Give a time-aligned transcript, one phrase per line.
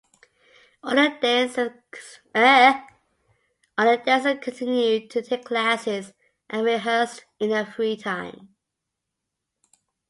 [0.83, 1.15] All the
[4.03, 6.13] dancers continued to take classes
[6.49, 8.55] and rehearsed in their free time.